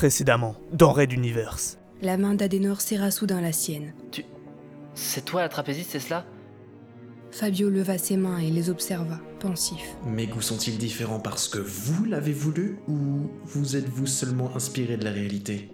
[0.00, 1.76] Précédemment, dans Red Universe.
[2.00, 3.92] La main d'Adenor serra soudain la sienne.
[4.10, 4.24] Tu.
[4.94, 6.24] C'est toi la trapéziste, c'est cela?
[7.30, 9.82] Fabio leva ses mains et les observa, pensif.
[10.06, 15.04] Mes goûts sont-ils différents parce que vous l'avez voulu ou vous êtes-vous seulement inspiré de
[15.04, 15.68] la réalité?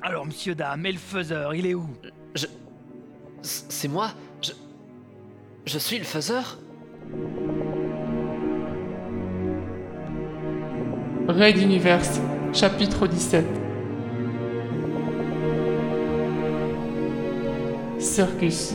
[0.00, 1.88] Alors, monsieur dame, et le faiseur, il est où?
[2.36, 2.46] Je.
[3.42, 4.12] C'est moi?
[4.42, 4.52] Je.
[5.66, 6.60] Je suis le faiseur
[11.26, 12.20] Raid Universe,
[12.52, 13.44] chapitre 17.
[18.00, 18.74] Circus.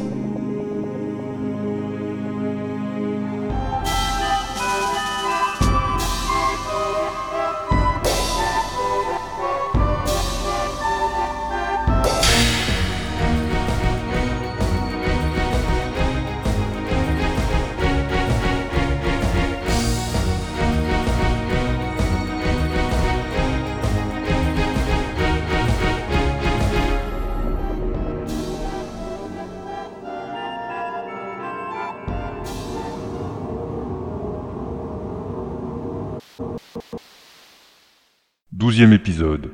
[38.64, 39.52] Douzième épisode.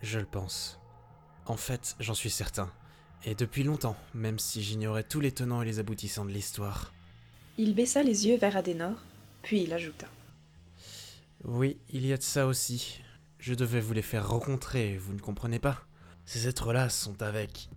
[0.00, 0.78] Je le pense.
[1.46, 2.70] En fait, j'en suis certain.
[3.24, 6.94] Et depuis longtemps, même si j'ignorais tous les tenants et les aboutissants de l'histoire.
[7.58, 9.02] Il baissa les yeux vers Adenor,
[9.42, 10.06] puis il ajouta.
[11.42, 13.00] Oui, il y a de ça aussi.
[13.40, 15.88] Je devais vous les faire rencontrer, vous ne comprenez pas
[16.24, 17.68] Ces êtres-là sont avec...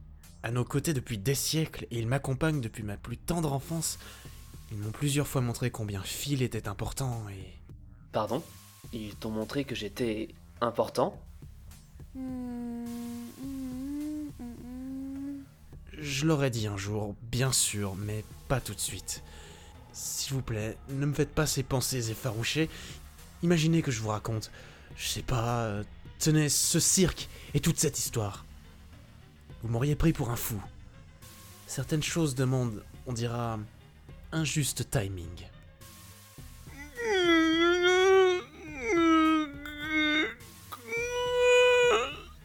[0.43, 3.97] à nos côtés depuis des siècles et ils m'accompagnent depuis ma plus tendre enfance.
[4.71, 7.57] Ils m'ont plusieurs fois montré combien Phil était important et...
[8.11, 8.43] Pardon?
[8.93, 10.29] Ils t'ont montré que j'étais
[10.61, 11.19] important
[16.01, 19.21] Je l'aurais dit un jour, bien sûr, mais pas tout de suite.
[19.91, 22.69] S'il vous plaît, ne me faites pas ces pensées effarouchées.
[23.43, 24.49] Imaginez que je vous raconte,
[24.95, 25.83] je sais pas, euh,
[26.19, 28.45] tenez, ce cirque et toute cette histoire.
[29.61, 30.61] Vous m'auriez pris pour un fou.
[31.67, 33.59] Certaines choses demandent, on dira,
[34.31, 35.48] un juste timing.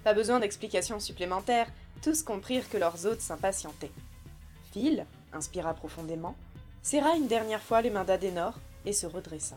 [0.04, 1.72] Pas besoin d'explications supplémentaires,
[2.02, 3.90] tous comprirent que leurs hôtes s'impatientaient.
[4.70, 6.36] Phil, inspira profondément,
[6.82, 8.52] serra une dernière fois les mains d'Adenor
[8.84, 9.56] et se redressa.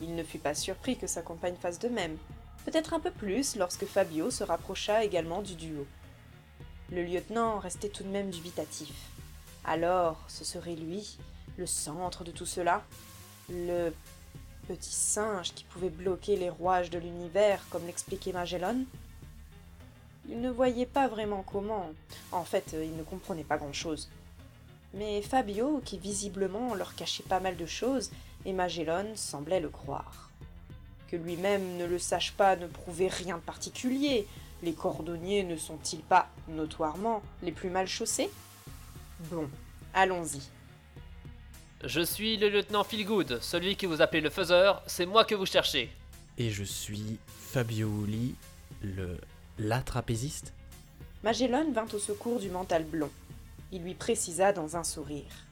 [0.00, 2.16] Il ne fut pas surpris que sa compagne fasse de même,
[2.64, 5.86] peut-être un peu plus lorsque Fabio se rapprocha également du duo.
[6.90, 8.92] Le lieutenant restait tout de même dubitatif.
[9.64, 11.16] Alors, ce serait lui,
[11.56, 12.82] le centre de tout cela
[13.48, 13.92] Le
[14.66, 18.84] petit singe qui pouvait bloquer les rouages de l'univers, comme l'expliquait Magellan?
[20.30, 21.90] Il ne voyait pas vraiment comment.
[22.30, 24.08] En fait, il ne comprenait pas grand-chose.
[24.94, 28.10] Mais Fabio, qui visiblement leur cachait pas mal de choses,
[28.44, 30.30] et Magellan semblait le croire.
[31.08, 34.26] Que lui-même ne le sache pas ne prouvait rien de particulier.
[34.62, 38.30] Les cordonniers ne sont-ils pas, notoirement, les plus mal chaussés?
[39.30, 39.48] Bon,
[39.94, 40.40] allons-y.
[41.82, 45.46] Je suis le lieutenant Philgood, celui que vous appelez le faiseur, c'est moi que vous
[45.46, 45.90] cherchez.
[46.36, 48.34] Et je suis Fabio Uli,
[48.82, 49.18] le...
[49.60, 50.54] la trapéziste
[51.22, 53.10] Magellan vint au secours du mental blond.
[53.72, 55.46] Il lui précisa dans un sourire.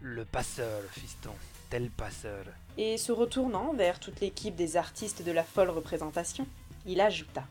[0.00, 1.30] Le passeur, fiston,
[1.70, 2.46] tel passeur.
[2.76, 6.48] Et se retournant vers toute l'équipe des artistes de la folle représentation,
[6.84, 7.44] il ajouta.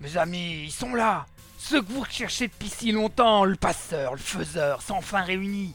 [0.00, 1.26] Mes amis, ils sont là
[1.58, 5.74] Ceux que vous cherchez depuis si longtemps, le passeur, le faiseur, sont enfin réunis.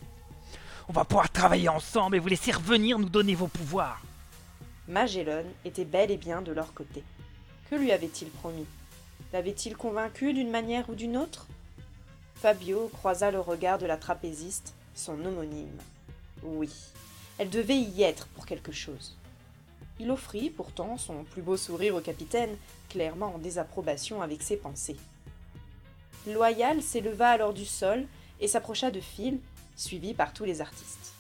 [0.88, 4.02] On va pouvoir travailler ensemble et vous laisser revenir nous donner vos pouvoirs.
[4.88, 7.04] Magellan était bel et bien de leur côté.
[7.70, 8.66] Que lui avait-il promis?
[9.34, 11.48] L'avait-il convaincu d'une manière ou d'une autre?
[12.36, 15.78] Fabio croisa le regard de la trapéziste, son homonyme.
[16.44, 16.72] Oui,
[17.38, 19.16] elle devait y être pour quelque chose.
[20.00, 22.56] Il offrit pourtant son plus beau sourire au capitaine,
[22.90, 24.98] clairement en désapprobation avec ses pensées.
[26.26, 28.06] Loyal s'éleva alors du sol
[28.40, 29.40] et s'approcha de Phil,
[29.76, 31.14] suivi par tous les artistes.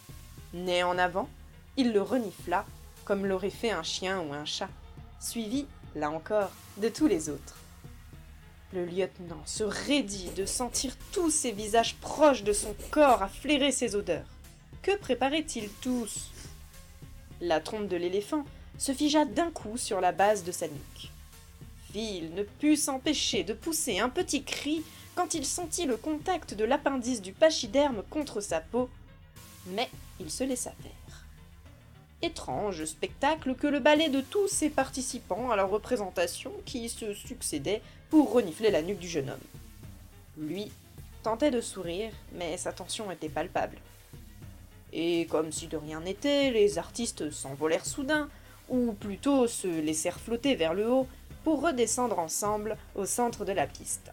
[0.54, 1.30] Né en avant,
[1.78, 2.66] il le renifla,
[3.06, 4.70] comme l'aurait fait un chien ou un chat,
[5.20, 7.56] suivi, là encore, de tous les autres.
[8.71, 13.71] Le lieutenant se raidit de sentir tous ces visages proches de son corps à flairer
[13.71, 14.27] ses odeurs.
[14.83, 16.30] Que préparaient-ils tous?
[17.42, 18.45] La trompe de l'éléphant
[18.77, 21.10] se figea d'un coup sur la base de sa nuque.
[21.92, 24.83] Phil ne put s'empêcher de pousser un petit cri
[25.15, 28.88] quand il sentit le contact de l'appendice du pachyderme contre sa peau,
[29.68, 29.89] mais
[30.19, 30.99] il se laissa faire.
[32.21, 37.81] Étrange spectacle que le balai de tous ces participants à la représentation qui se succédaient
[38.10, 39.39] pour renifler la nuque du jeune homme.
[40.38, 40.71] Lui
[41.24, 43.77] tentait de sourire, mais sa tension était palpable.
[44.92, 48.27] Et comme si de rien n'était, les artistes s'envolèrent soudain,
[48.68, 51.07] ou plutôt se laissèrent flotter vers le haut,
[51.44, 54.12] pour redescendre ensemble au centre de la piste.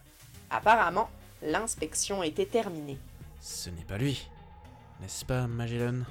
[0.49, 1.09] Apparemment,
[1.41, 2.97] l'inspection était terminée.
[3.41, 4.27] Ce n'est pas lui.
[5.01, 6.03] N'est-ce pas, Magellan?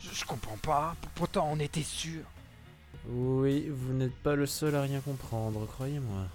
[0.00, 0.96] Je, je comprends pas.
[1.14, 2.22] Pourtant, on était sûr.
[3.08, 6.26] Oui, vous n'êtes pas le seul à rien comprendre, croyez-moi.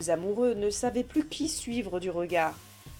[0.00, 2.54] Les amoureux ne savaient plus qui suivre du regard.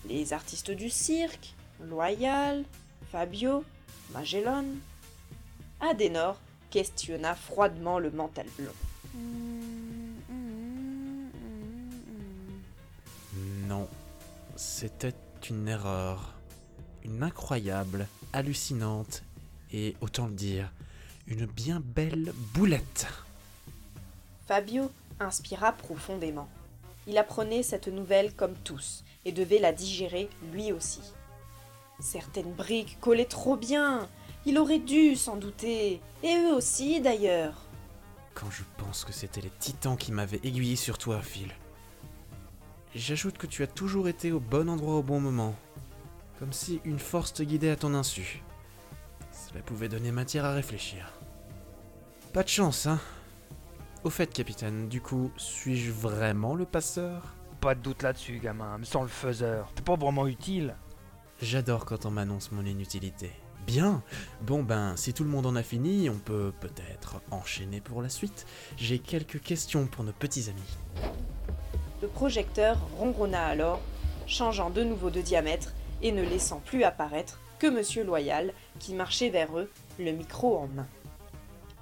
[0.08, 2.64] Les artistes du cirque, Loyal,
[3.10, 3.64] Fabio,
[4.12, 4.64] Magellan.
[5.80, 6.36] Adenor
[6.70, 8.72] questionna froidement le mental blond.
[13.68, 13.88] Non,
[14.56, 15.14] c'était
[15.50, 16.34] une erreur.
[17.04, 19.22] Une incroyable, hallucinante
[19.74, 20.70] et, autant le dire,
[21.26, 23.08] une bien belle boulette.
[24.46, 26.48] Fabio inspira profondément.
[27.08, 31.00] Il apprenait cette nouvelle comme tous et devait la digérer lui aussi.
[31.98, 34.08] Certaines briques collaient trop bien.
[34.46, 36.00] Il aurait dû s'en douter.
[36.22, 37.62] Et eux aussi d'ailleurs.
[38.34, 41.52] Quand je pense que c'était les titans qui m'avaient aiguillé sur toi, Phil.
[42.94, 45.56] J'ajoute que tu as toujours été au bon endroit au bon moment.
[46.38, 48.42] Comme si une force te guidait à ton insu.
[49.34, 51.12] Cela pouvait donner matière à réfléchir.
[52.32, 53.00] Pas de chance, hein
[54.04, 57.34] Au fait, capitaine, du coup, suis-je vraiment le passeur?
[57.60, 58.78] Pas de doute là-dessus, gamin.
[58.78, 60.76] Mais sans le faiseur, t'es pas vraiment utile.
[61.42, 63.30] J'adore quand on m'annonce mon inutilité.
[63.66, 64.02] Bien.
[64.42, 68.08] Bon ben, si tout le monde en a fini, on peut peut-être enchaîner pour la
[68.08, 68.46] suite.
[68.76, 71.06] J'ai quelques questions pour nos petits amis.
[72.02, 73.80] Le projecteur ronronna alors,
[74.26, 75.72] changeant de nouveau de diamètre
[76.02, 80.66] et ne laissant plus apparaître que Monsieur Loyal, qui marchait vers eux, le micro en
[80.66, 80.86] main.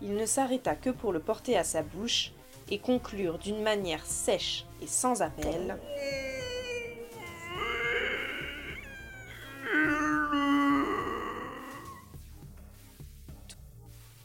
[0.01, 2.31] Il ne s'arrêta que pour le porter à sa bouche
[2.71, 5.77] et conclure d'une manière sèche et sans appel.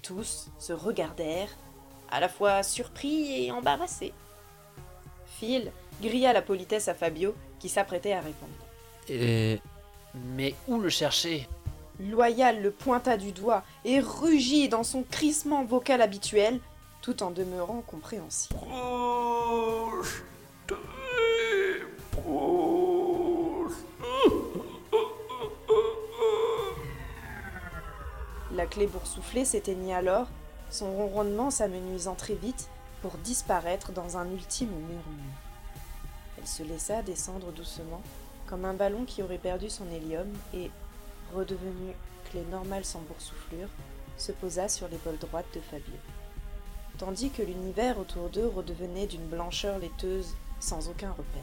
[0.03, 1.57] Tous se regardèrent,
[2.11, 4.13] à la fois surpris et embarrassés.
[5.39, 5.71] Phil
[6.03, 9.57] grilla la politesse à Fabio, qui s'apprêtait à répondre.
[10.35, 11.47] Mais où le chercher?
[11.99, 16.59] Loyal le pointa du doigt et rugit dans son crissement vocal habituel,
[17.01, 18.51] tout en demeurant compréhensif.
[28.51, 30.27] La clé boursouflée s'éteignit alors,
[30.69, 32.69] son ronronnement s'amenuisant très vite
[33.01, 35.37] pour disparaître dans un ultime murmure.
[36.37, 38.01] Elle se laissa descendre doucement,
[38.47, 40.71] comme un ballon qui aurait perdu son hélium et,
[41.35, 41.93] redevenu
[42.29, 43.67] clé normale sans boursouflure,
[44.17, 45.93] se posa sur l'épaule droite de Fabio.
[46.97, 51.41] Tandis que l'univers autour d'eux redevenait d'une blancheur laiteuse sans aucun repère.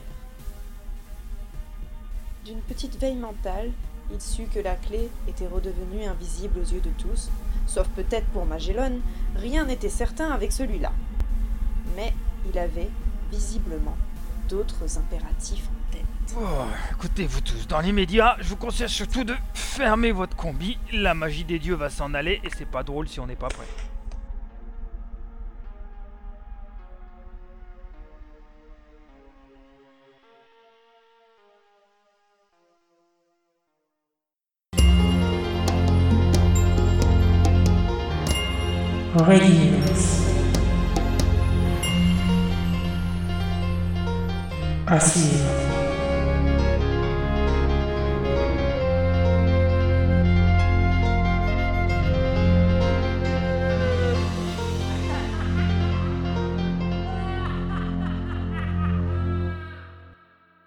[2.45, 3.71] D'une petite veille mentale,
[4.12, 7.31] il sut que la clé était redevenue invisible aux yeux de tous,
[7.67, 8.99] sauf peut-être pour Magellan,
[9.37, 10.93] rien n'était certain avec celui-là.
[11.97, 12.12] Mais
[12.51, 12.91] il avait,
[13.31, 13.97] visiblement,
[14.49, 15.69] d'autres impératifs.
[16.32, 20.79] Oh, écoutez, vous tous, dans l'immédiat, je vous conseille surtout de fermer votre combi.
[20.93, 23.49] La magie des dieux va s'en aller et c'est pas drôle si on n'est pas
[23.49, 23.67] prêt.
[39.17, 40.23] Readiness.
[44.87, 45.00] À